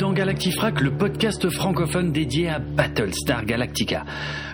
[0.00, 4.06] dans Galactifrac, le podcast francophone dédié à Battlestar Galactica.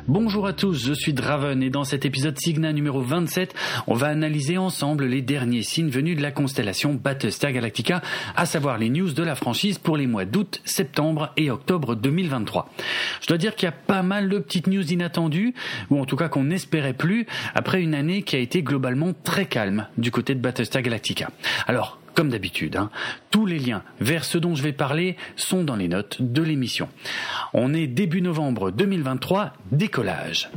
[0.08, 3.54] Bonjour à tous, je suis Draven et dans cet épisode Signa numéro 27,
[3.86, 8.02] on va analyser ensemble les derniers signes venus de la constellation Battlestar Galactica,
[8.34, 12.68] à savoir les news de la franchise pour les mois d'août, septembre et octobre 2023.
[13.20, 15.54] Je dois dire qu'il y a pas mal de petites news inattendues,
[15.90, 19.46] ou en tout cas qu'on n'espérait plus, après une année qui a été globalement très
[19.46, 21.30] calme du côté de Battlestar Galactica.
[21.68, 22.74] Alors, comme d'habitude.
[22.76, 22.90] Hein.
[23.30, 26.88] Tous les liens vers ce dont je vais parler sont dans les notes de l'émission.
[27.52, 30.50] On est début novembre 2023, décollage.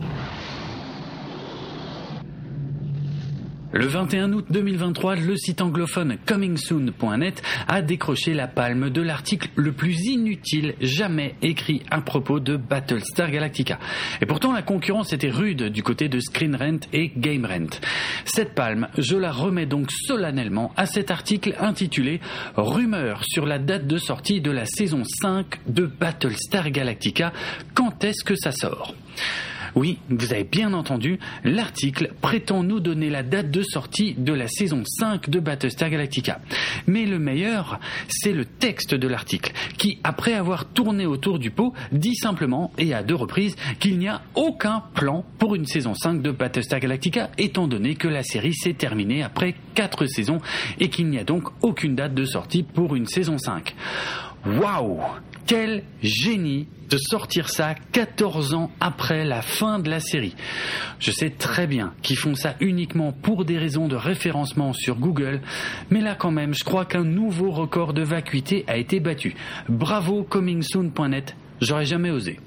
[3.71, 9.71] Le 21 août 2023, le site anglophone comingsoon.net a décroché la palme de l'article le
[9.73, 13.77] plus inutile jamais écrit à propos de Battlestar Galactica.
[14.21, 17.79] Et pourtant, la concurrence était rude du côté de Screen Rent et Game Rent.
[18.25, 22.21] Cette palme, je la remets donc solennellement à cet article intitulé
[22.55, 27.34] Rumeurs sur la date de sortie de la saison 5 de Battlestar Galactica.
[27.75, 28.95] Quand est-ce que ça sort?
[29.75, 34.48] Oui, vous avez bien entendu, l'article prétend nous donner la date de sortie de la
[34.48, 36.39] saison 5 de Battlestar Galactica.
[36.87, 41.73] Mais le meilleur, c'est le texte de l'article, qui, après avoir tourné autour du pot,
[41.91, 46.21] dit simplement, et à deux reprises, qu'il n'y a aucun plan pour une saison 5
[46.21, 50.40] de Battlestar Galactica, étant donné que la série s'est terminée après 4 saisons
[50.79, 53.75] et qu'il n'y a donc aucune date de sortie pour une saison 5.
[54.45, 55.01] Waouh
[55.50, 60.36] Quel génie de sortir ça 14 ans après la fin de la série.
[61.00, 65.42] Je sais très bien qu'ils font ça uniquement pour des raisons de référencement sur Google,
[65.90, 69.36] mais là quand même, je crois qu'un nouveau record de vacuité a été battu.
[69.68, 72.40] Bravo comingsoon.net, j'aurais jamais osé.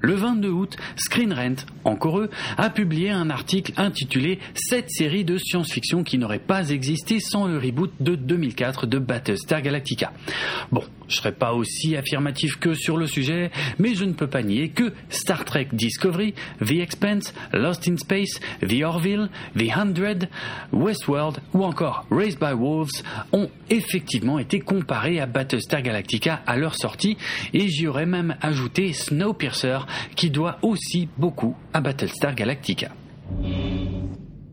[0.00, 5.36] Le 22 août, Screen Rant, encore eux, a publié un article intitulé Cette série de
[5.36, 10.12] science-fiction qui n'aurait pas existé sans le reboot de 2004 de Battlestar Galactica.
[10.72, 14.42] Bon, je serai pas aussi affirmatif que sur le sujet, mais je ne peux pas
[14.42, 16.34] nier que Star Trek Discovery,
[16.64, 20.28] The Expanse, Lost in Space, The Orville, The Hundred,
[20.72, 23.02] Westworld ou encore Raised by Wolves
[23.32, 27.16] ont effectivement été comparés à Battlestar Galactica à leur sortie,
[27.52, 29.78] et j'y aurais même ajouté Snowpiercer
[30.16, 32.90] qui doit aussi beaucoup à Battlestar Galactica.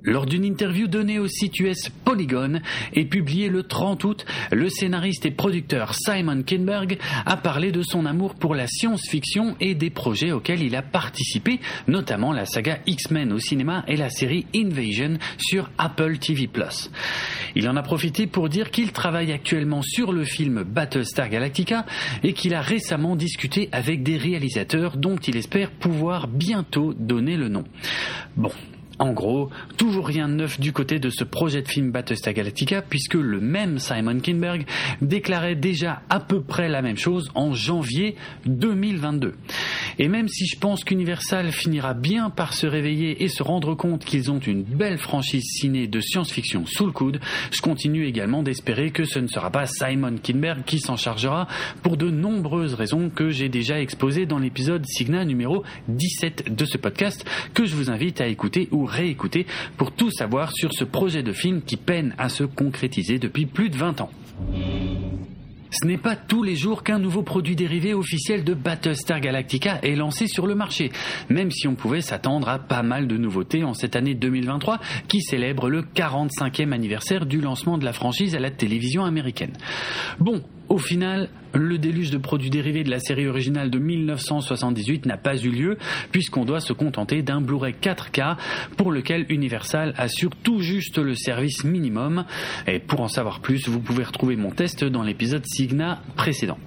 [0.07, 2.61] Lors d'une interview donnée au site US Polygon
[2.93, 8.05] et publiée le 30 août, le scénariste et producteur Simon Kinberg a parlé de son
[8.05, 11.59] amour pour la science-fiction et des projets auxquels il a participé,
[11.89, 16.49] notamment la saga X-Men au cinéma et la série Invasion sur Apple TV+.
[17.55, 21.85] Il en a profité pour dire qu'il travaille actuellement sur le film Battlestar Galactica
[22.23, 27.49] et qu'il a récemment discuté avec des réalisateurs dont il espère pouvoir bientôt donner le
[27.49, 27.65] nom.
[28.37, 28.51] Bon,
[28.99, 32.81] en gros, toujours rien de neuf du côté de ce projet de film Battlestar Galactica
[32.81, 34.65] puisque le même Simon Kinberg
[35.01, 38.15] déclarait déjà à peu près la même chose en janvier
[38.47, 39.35] 2022.
[39.99, 44.03] Et même si je pense qu'Universal finira bien par se réveiller et se rendre compte
[44.03, 47.19] qu'ils ont une belle franchise ciné de science-fiction sous le coude,
[47.51, 51.47] je continue également d'espérer que ce ne sera pas Simon Kinberg qui s'en chargera
[51.83, 56.77] pour de nombreuses raisons que j'ai déjà exposées dans l'épisode Signa numéro 17 de ce
[56.77, 59.45] podcast que je vous invite à écouter ou réécouter
[59.77, 63.69] pour tout savoir sur ce projet de film qui peine à se concrétiser depuis plus
[63.69, 64.11] de 20 ans.
[65.69, 69.95] Ce n'est pas tous les jours qu'un nouveau produit dérivé officiel de Battlestar Galactica est
[69.95, 70.91] lancé sur le marché,
[71.29, 75.21] même si on pouvait s'attendre à pas mal de nouveautés en cette année 2023 qui
[75.21, 79.53] célèbre le 45e anniversaire du lancement de la franchise à la télévision américaine.
[80.19, 85.17] Bon, au final, le déluge de produits dérivés de la série originale de 1978 n'a
[85.17, 85.77] pas eu lieu,
[86.11, 88.37] puisqu'on doit se contenter d'un Blu-ray 4K
[88.77, 92.25] pour lequel Universal assure tout juste le service minimum.
[92.67, 96.57] Et pour en savoir plus, vous pouvez retrouver mon test dans l'épisode Signa précédent.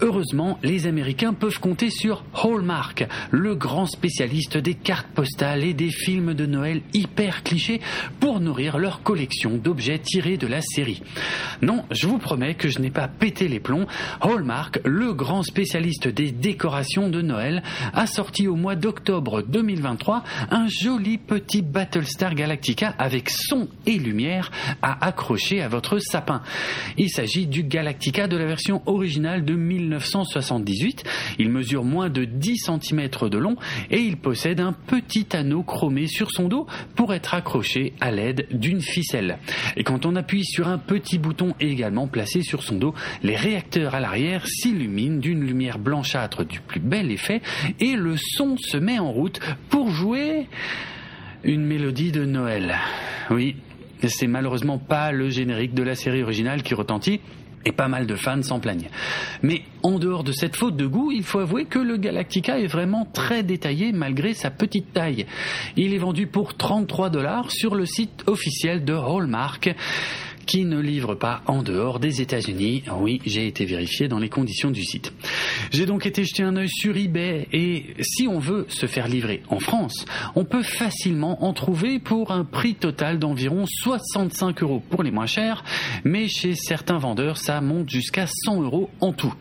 [0.00, 5.90] Heureusement, les Américains peuvent compter sur Hallmark, le grand spécialiste des cartes postales et des
[5.90, 7.80] films de Noël hyper clichés
[8.18, 11.02] pour nourrir leur collection d'objets tirés de la série.
[11.60, 13.86] Non, je vous promets que je n'ai pas pété les plombs.
[14.20, 17.62] Hallmark, le grand spécialiste des décorations de Noël,
[17.94, 24.50] a sorti au mois d'octobre 2023 un joli petit Battlestar Galactica avec son et lumière
[24.82, 26.42] à accrocher à votre sapin.
[26.98, 31.04] Il s'agit du Galactica de la version originale de 1978.
[31.38, 33.56] Il mesure moins de 10 cm de long
[33.90, 38.46] et il possède un petit anneau chromé sur son dos pour être accroché à l'aide
[38.50, 39.38] d'une ficelle.
[39.76, 43.94] Et quand on appuie sur un petit bouton également placé sur son dos, les réacteurs
[44.02, 47.40] l'arrière s'illuminent d'une lumière blanchâtre du plus bel effet
[47.78, 49.38] et le son se met en route
[49.70, 50.48] pour jouer
[51.44, 52.74] une mélodie de Noël.
[53.30, 53.56] Oui,
[54.08, 57.20] c'est malheureusement pas le générique de la série originale qui retentit,
[57.64, 58.90] Et pas mal de fans s'en plaignent.
[59.42, 62.66] Mais en dehors de cette faute de goût, il faut avouer que le Galactica est
[62.66, 65.26] vraiment très détaillé malgré sa petite taille.
[65.76, 69.72] Il est vendu pour 33 dollars sur le site officiel de Hallmark
[70.52, 72.82] qui ne livre pas en dehors des États-Unis.
[73.00, 75.10] Oui, j'ai été vérifié dans les conditions du site.
[75.70, 79.42] J'ai donc été jeter un œil sur eBay et si on veut se faire livrer
[79.48, 80.04] en France,
[80.34, 85.24] on peut facilement en trouver pour un prix total d'environ 65 euros pour les moins
[85.24, 85.64] chers,
[86.04, 89.32] mais chez certains vendeurs, ça monte jusqu'à 100 euros en tout.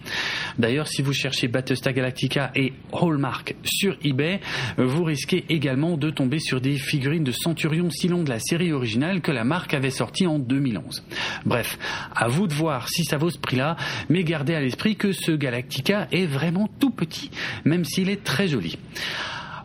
[0.61, 4.39] D'ailleurs, si vous cherchez Battlestar Galactica et Hallmark sur eBay,
[4.77, 9.21] vous risquez également de tomber sur des figurines de Centurion Silon de la série originale
[9.21, 11.03] que la marque avait sortie en 2011.
[11.47, 11.79] Bref,
[12.15, 13.75] à vous de voir si ça vaut ce prix-là,
[14.09, 17.31] mais gardez à l'esprit que ce Galactica est vraiment tout petit,
[17.65, 18.77] même s'il est très joli.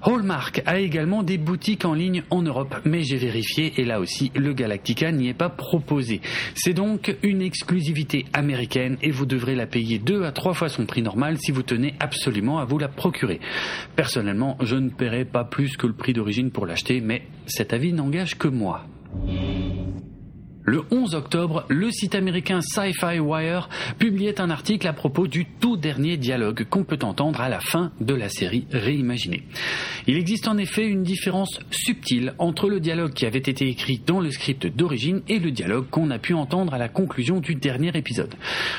[0.06, 4.30] Hallmark a également des boutiques en ligne en Europe, mais j'ai vérifié et là aussi
[4.36, 6.20] le Galactica n'y est pas proposé.
[6.54, 10.86] C'est donc une exclusivité américaine et vous devrez la payer deux à trois fois son
[10.86, 13.40] prix normal si vous tenez absolument à vous la procurer.
[13.96, 17.92] Personnellement, je ne paierai pas plus que le prix d'origine pour l'acheter, mais cet avis
[17.92, 18.86] n'engage que moi.
[20.68, 23.68] Le 11 octobre, le site américain Sci-Fi Wire
[24.00, 27.92] publiait un article à propos du tout dernier dialogue qu'on peut entendre à la fin
[28.00, 29.44] de la série réimaginée.
[30.08, 34.18] Il existe en effet une différence subtile entre le dialogue qui avait été écrit dans
[34.18, 37.96] le script d'origine et le dialogue qu'on a pu entendre à la conclusion du dernier
[37.96, 38.34] épisode.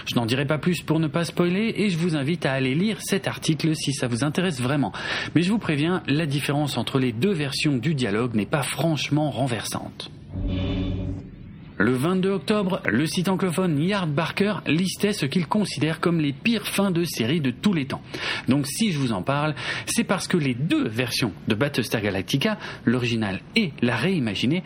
[0.08, 2.76] Je n'en dirai pas plus pour ne pas spoiler et je vous invite à aller
[2.76, 4.92] lire cet article si ça vous intéresse vraiment.
[5.36, 9.32] Mais je vous préviens, la différence entre les deux versions du dialogue n'est pas franchement
[9.32, 10.12] renversante.
[11.80, 16.66] Le 22 octobre, le site anglophone Yard Barker listait ce qu'il considère comme les pires
[16.66, 18.02] fins de série de tous les temps.
[18.48, 19.54] Donc si je vous en parle,
[19.86, 24.64] c'est parce que les deux versions de Battlestar Galactica, l'original et la réimaginée,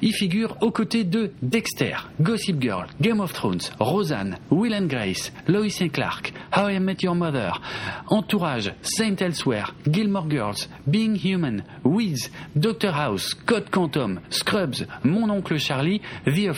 [0.00, 5.34] y figurent aux côtés de Dexter, Gossip Girl, Game of Thrones, Roseanne, Will and Grace,
[5.46, 7.60] Lois and Clark, How I Met Your Mother,
[8.08, 15.58] Entourage, Saint Elsewhere, Gilmore Girls, Being Human, Wiz, Doctor House, Code Quantum, Scrubs, Mon Oncle
[15.58, 16.53] Charlie, The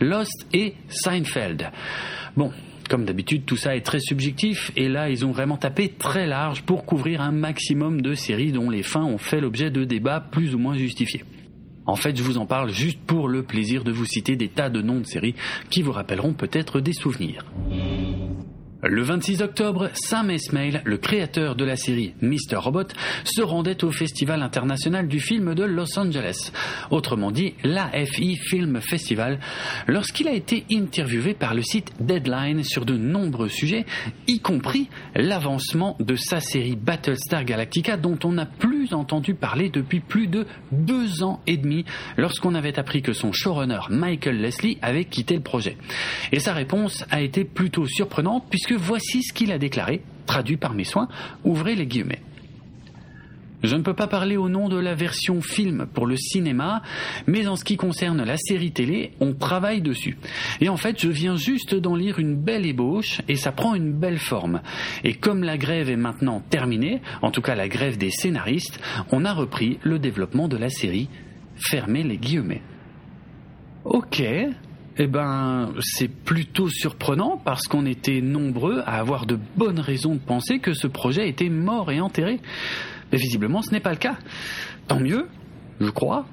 [0.00, 1.70] Lost et Seinfeld.
[2.36, 2.50] Bon,
[2.88, 6.62] comme d'habitude, tout ça est très subjectif et là, ils ont vraiment tapé très large
[6.62, 10.54] pour couvrir un maximum de séries dont les fins ont fait l'objet de débats plus
[10.54, 11.24] ou moins justifiés.
[11.86, 14.70] En fait, je vous en parle juste pour le plaisir de vous citer des tas
[14.70, 15.34] de noms de séries
[15.70, 17.44] qui vous rappelleront peut-être des souvenirs.
[18.84, 22.56] Le 26 octobre, Sam Esmail, le créateur de la série Mr.
[22.56, 22.88] Robot,
[23.22, 26.50] se rendait au Festival international du film de Los Angeles,
[26.90, 29.38] autrement dit l'AFI Film Festival,
[29.86, 33.86] lorsqu'il a été interviewé par le site Deadline sur de nombreux sujets,
[34.26, 38.46] y compris l'avancement de sa série Battlestar Galactica dont on n'a
[38.90, 41.84] entendu parler depuis plus de deux ans et demi
[42.16, 45.76] lorsqu'on avait appris que son showrunner Michael Leslie avait quitté le projet.
[46.32, 50.74] Et sa réponse a été plutôt surprenante puisque voici ce qu'il a déclaré, traduit par
[50.74, 51.08] mes soins,
[51.44, 52.20] ouvrez les guillemets.
[53.62, 56.82] Je ne peux pas parler au nom de la version film pour le cinéma,
[57.26, 60.16] mais en ce qui concerne la série télé, on travaille dessus.
[60.60, 63.92] Et en fait, je viens juste d'en lire une belle ébauche et ça prend une
[63.92, 64.62] belle forme.
[65.04, 69.24] Et comme la grève est maintenant terminée, en tout cas la grève des scénaristes, on
[69.24, 71.08] a repris le développement de la série.
[71.54, 72.62] Fermez les guillemets.
[73.84, 74.22] Ok,
[74.98, 80.20] eh ben, c'est plutôt surprenant parce qu'on était nombreux à avoir de bonnes raisons de
[80.20, 82.40] penser que ce projet était mort et enterré.
[83.12, 84.16] Mais visiblement, ce n'est pas le cas.
[84.88, 85.28] Tant mieux,
[85.80, 86.26] je crois.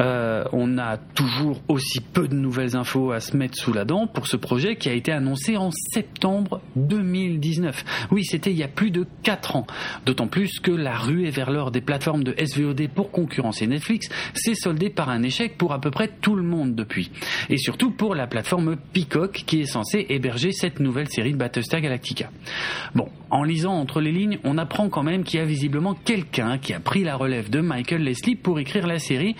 [0.00, 4.06] Euh, on a toujours aussi peu de nouvelles infos à se mettre sous la dent
[4.06, 8.08] pour ce projet qui a été annoncé en septembre 2019.
[8.10, 9.66] Oui, c'était il y a plus de 4 ans.
[10.04, 14.54] D'autant plus que la ruée vers l'or des plateformes de SVOD pour concurrencer Netflix s'est
[14.54, 17.10] soldée par un échec pour à peu près tout le monde depuis.
[17.48, 21.80] Et surtout pour la plateforme Peacock qui est censée héberger cette nouvelle série de Battlestar
[21.80, 22.30] Galactica.
[22.94, 26.58] Bon, en lisant entre les lignes, on apprend quand même qu'il y a visiblement quelqu'un
[26.58, 29.36] qui a pris la relève de Michael Leslie pour écrire la série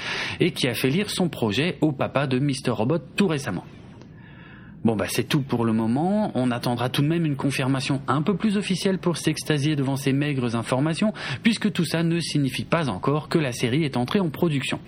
[0.52, 2.70] qui a fait lire son projet au papa de Mr.
[2.70, 3.64] Robot tout récemment.
[4.86, 8.22] Bon bah c'est tout pour le moment, on attendra tout de même une confirmation un
[8.22, 11.12] peu plus officielle pour s'extasier devant ces maigres informations,
[11.42, 14.78] puisque tout ça ne signifie pas encore que la série est entrée en production.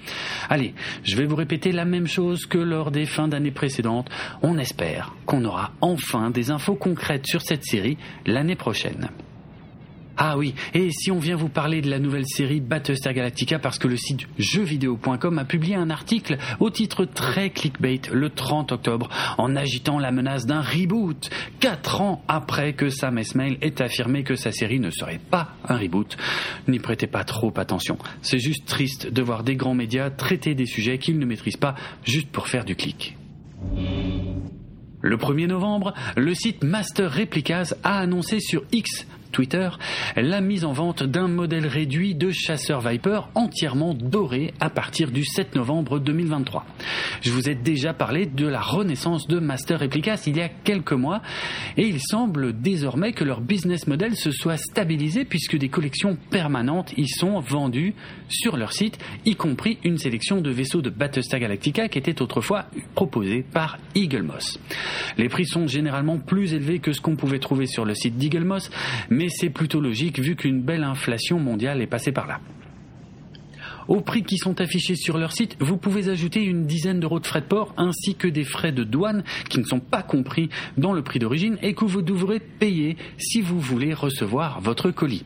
[0.48, 0.72] Allez,
[1.02, 4.08] je vais vous répéter la même chose que lors des fins d'année précédentes,
[4.40, 9.10] on espère qu'on aura enfin des infos concrètes sur cette série l'année prochaine.
[10.20, 13.78] Ah oui, et si on vient vous parler de la nouvelle série Battlestar Galactica parce
[13.78, 19.08] que le site jeuxvideo.com a publié un article au titre très clickbait le 30 octobre
[19.38, 24.34] en agitant la menace d'un reboot, quatre ans après que Sam Esmail ait affirmé que
[24.34, 26.16] sa série ne serait pas un reboot.
[26.66, 27.96] N'y prêtez pas trop attention.
[28.20, 31.76] C'est juste triste de voir des grands médias traiter des sujets qu'ils ne maîtrisent pas
[32.04, 33.16] juste pour faire du clic.
[35.00, 39.70] Le 1er novembre, le site Master Replicas a annoncé sur X Twitter
[40.16, 45.24] la mise en vente d'un modèle réduit de chasseur Viper entièrement doré à partir du
[45.24, 46.66] 7 novembre 2023.
[47.22, 50.92] Je vous ai déjà parlé de la renaissance de Master Replicas il y a quelques
[50.92, 51.22] mois
[51.76, 56.92] et il semble désormais que leur business model se soit stabilisé puisque des collections permanentes
[56.96, 57.94] y sont vendues
[58.28, 62.66] sur leur site, y compris une sélection de vaisseaux de Battlestar Galactica qui était autrefois
[62.94, 64.58] proposée par Eagle Moss.
[65.16, 68.44] Les prix sont généralement plus élevés que ce qu'on pouvait trouver sur le site d'Eagle
[68.44, 68.70] Moss,
[69.28, 72.40] c'est plutôt logique vu qu'une belle inflation mondiale est passée par là.
[73.88, 77.26] Aux prix qui sont affichés sur leur site, vous pouvez ajouter une dizaine d'euros de
[77.26, 80.92] frais de port ainsi que des frais de douane qui ne sont pas compris dans
[80.92, 85.24] le prix d'origine et que vous devrez payer si vous voulez recevoir votre colis.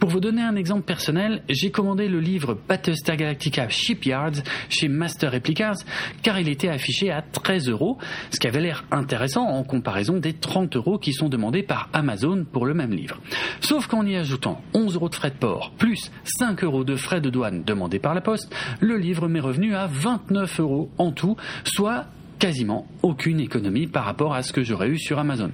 [0.00, 5.32] Pour vous donner un exemple personnel, j'ai commandé le livre Battlestar Galactica Shipyards chez Master
[5.32, 5.76] Replicas
[6.22, 7.98] car il était affiché à 13 euros,
[8.30, 12.44] ce qui avait l'air intéressant en comparaison des 30 euros qui sont demandés par Amazon
[12.50, 13.20] pour le même livre.
[13.60, 17.20] Sauf qu'en y ajoutant 11 euros de frais de port plus 5 euros de frais
[17.20, 21.36] de douane demandés par la poste, le livre m'est revenu à 29 euros en tout,
[21.64, 22.06] soit
[22.38, 25.50] quasiment aucune économie par rapport à ce que j'aurais eu sur Amazon.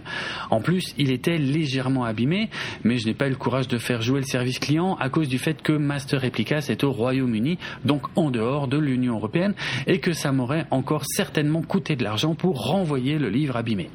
[0.50, 2.50] En plus, il était légèrement abîmé,
[2.84, 5.28] mais je n'ai pas eu le courage de faire jouer le service client à cause
[5.28, 9.54] du fait que Master Replicas est au Royaume-Uni, donc en dehors de l'Union européenne,
[9.86, 13.90] et que ça m'aurait encore certainement coûté de l'argent pour renvoyer le livre abîmé.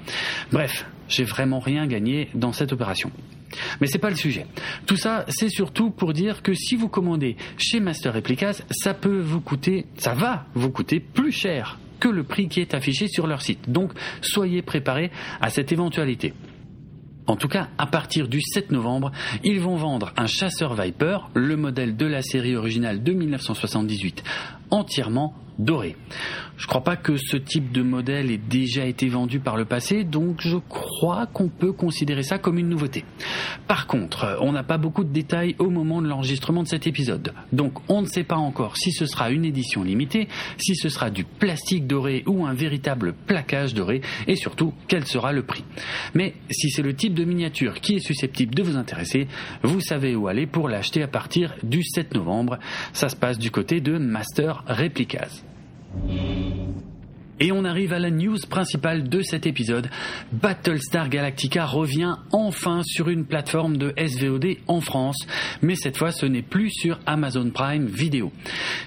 [0.52, 3.12] Bref, j'ai vraiment rien gagné dans cette opération.
[3.80, 4.46] Mais c'est pas le sujet.
[4.86, 9.20] Tout ça, c'est surtout pour dire que si vous commandez chez Master Replicas, ça peut
[9.20, 13.28] vous coûter, ça va vous coûter plus cher que le prix qui est affiché sur
[13.28, 13.70] leur site.
[13.70, 16.34] Donc soyez préparés à cette éventualité.
[17.28, 19.12] En tout cas, à partir du 7 novembre,
[19.44, 24.24] ils vont vendre un chasseur Viper, le modèle de la série originale de 1978,
[24.76, 25.96] entièrement doré.
[26.58, 30.04] Je crois pas que ce type de modèle ait déjà été vendu par le passé,
[30.04, 33.04] donc je crois qu'on peut considérer ça comme une nouveauté.
[33.68, 37.34] Par contre, on n'a pas beaucoup de détails au moment de l'enregistrement de cet épisode,
[37.52, 40.28] donc on ne sait pas encore si ce sera une édition limitée,
[40.58, 45.34] si ce sera du plastique doré ou un véritable plaquage doré, et surtout quel sera
[45.34, 45.64] le prix.
[46.14, 49.28] Mais si c'est le type de miniature qui est susceptible de vous intéresser,
[49.64, 52.60] vous savez où aller pour l'acheter à partir du 7 novembre.
[52.94, 55.44] Ça se passe du côté de Master Replicas.
[57.42, 59.90] Et on arrive à la news principale de cet épisode.
[60.32, 65.18] Battlestar Galactica revient enfin sur une plateforme de SVOD en France,
[65.62, 68.32] mais cette fois ce n'est plus sur Amazon Prime Video.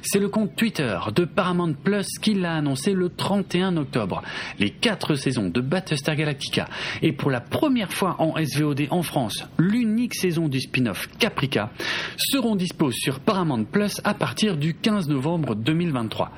[0.00, 4.22] C'est le compte Twitter de Paramount Plus qui l'a annoncé le 31 octobre.
[4.58, 6.68] Les quatre saisons de Battlestar Galactica
[7.02, 11.70] et pour la première fois en SVOD en France, l'unique saison du spin-off Caprica
[12.16, 16.30] seront disposées sur Paramount Plus à partir du 15 novembre 2023.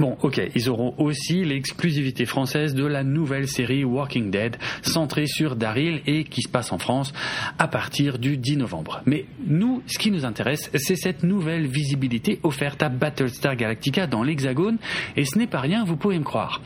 [0.00, 5.56] Bon, ok, ils auront aussi l'exclusivité française de la nouvelle série Walking Dead, centrée sur
[5.56, 7.12] Daryl et qui se passe en France
[7.58, 9.02] à partir du 10 novembre.
[9.06, 14.22] Mais nous, ce qui nous intéresse, c'est cette nouvelle visibilité offerte à Battlestar Galactica dans
[14.22, 14.78] l'Hexagone,
[15.16, 16.60] et ce n'est pas rien, vous pouvez me croire.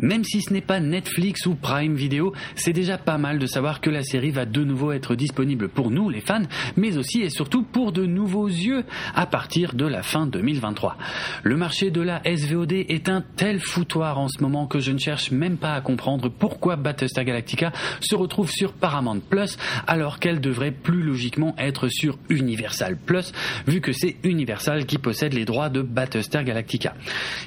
[0.00, 3.80] Même si ce n'est pas Netflix ou Prime Video, c'est déjà pas mal de savoir
[3.80, 6.42] que la série va de nouveau être disponible pour nous, les fans,
[6.76, 10.96] mais aussi et surtout pour de nouveaux yeux à partir de la fin 2023.
[11.42, 14.98] Le marché de la SVOD est un tel foutoir en ce moment que je ne
[14.98, 19.56] cherche même pas à comprendre pourquoi Battlestar Galactica se retrouve sur Paramount Plus
[19.86, 23.32] alors qu'elle devrait plus logiquement être sur Universal Plus
[23.66, 26.94] vu que c'est Universal qui possède les droits de Battlestar Galactica.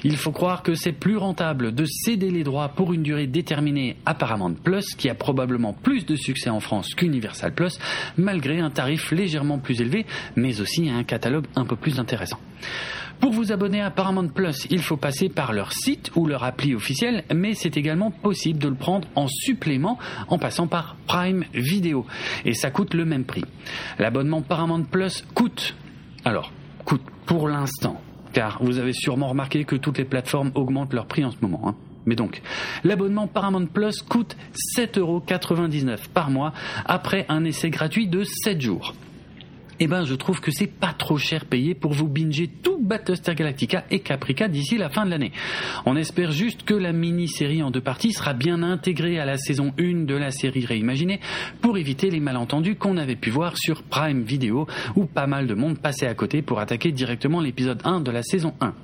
[0.04, 3.96] Il faut croire que c'est plus rentable de céder les droits pour une durée déterminée
[4.06, 7.78] à Paramount Plus qui a probablement plus de succès en France qu'Universal Plus
[8.16, 10.06] malgré un tarif légèrement plus élevé
[10.36, 12.38] mais aussi un catalogue un peu plus intéressant.
[13.20, 16.74] Pour vous abonner à Paramount Plus, il faut passer par leur site ou leur appli
[16.74, 19.98] officielle, mais c'est également possible de le prendre en supplément
[20.28, 22.06] en passant par Prime Video.
[22.44, 23.44] Et ça coûte le même prix.
[23.98, 25.74] L'abonnement Paramount Plus coûte,
[26.24, 26.52] alors,
[26.84, 28.00] coûte pour l'instant,
[28.32, 31.68] car vous avez sûrement remarqué que toutes les plateformes augmentent leur prix en ce moment.
[31.68, 31.74] Hein.
[32.06, 32.40] Mais donc,
[32.84, 34.36] l'abonnement Paramount Plus coûte
[34.76, 36.52] 7,99€ par mois
[36.86, 38.94] après un essai gratuit de 7 jours
[39.80, 43.34] eh ben je trouve que c'est pas trop cher payé pour vous binger tout Battlestar
[43.34, 45.32] Galactica et Caprica d'ici la fin de l'année.
[45.86, 49.72] On espère juste que la mini-série en deux parties sera bien intégrée à la saison
[49.78, 51.20] 1 de la série réimaginée
[51.60, 54.66] pour éviter les malentendus qu'on avait pu voir sur Prime Video
[54.96, 58.22] où pas mal de monde passait à côté pour attaquer directement l'épisode 1 de la
[58.22, 58.74] saison 1.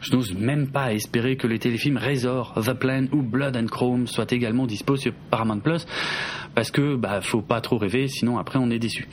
[0.00, 4.06] Je n'ose même pas espérer que les téléfilms Razor, The Plan ou Blood and Chrome
[4.06, 5.86] soient également dispo sur Paramount Plus
[6.54, 9.08] parce que bah faut pas trop rêver sinon après on est déçu.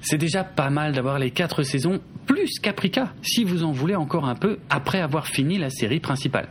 [0.00, 4.26] C'est déjà pas mal d'avoir les quatre saisons, plus Caprica si vous en voulez encore
[4.26, 6.48] un peu après avoir fini la série principale.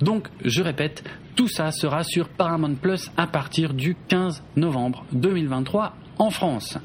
[0.00, 1.04] Donc, je répète,
[1.36, 6.78] tout ça sera sur Paramount Plus à partir du 15 novembre 2023 en France.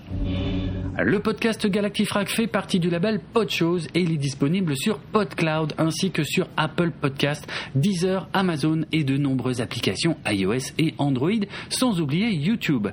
[1.00, 6.12] Le podcast Galactifrac fait partie du label Podchose et il est disponible sur PodCloud ainsi
[6.12, 11.32] que sur Apple Podcast, Deezer, Amazon et de nombreuses applications iOS et Android,
[11.70, 12.90] sans oublier YouTube.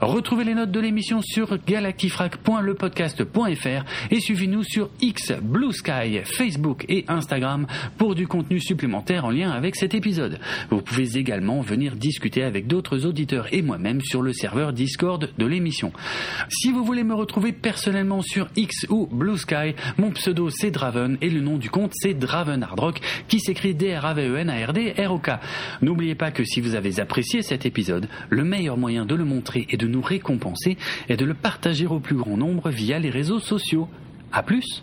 [0.00, 7.04] Retrouvez les notes de l'émission sur galactifrac.lepodcast.fr et suivez-nous sur X, Blue Sky, Facebook et
[7.06, 7.68] Instagram
[7.98, 10.40] pour du contenu supplémentaire en lien avec cet épisode.
[10.70, 15.46] Vous pouvez également venir discuter avec d'autres auditeurs et moi-même sur le serveur Discord de
[15.46, 15.92] l'émission.
[16.48, 21.18] Si vous voulez me retrouver personnellement sur X ou Blue Sky, mon pseudo c'est Draven
[21.20, 25.30] et le nom du compte c'est Draven Hardrock qui s'écrit D-R-A-V-E-N-A-R-D-R-O-K.
[25.82, 29.66] N'oubliez pas que si vous avez apprécié cet épisode, le meilleur moyen de le montrer
[29.70, 30.76] et de nous récompenser
[31.08, 33.88] est de le partager au plus grand nombre via les réseaux sociaux.
[34.32, 34.82] A plus